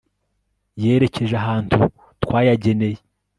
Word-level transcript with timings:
yerekeje 0.83 1.33
ahantu 1.41 1.75
wayageneye 2.31 2.99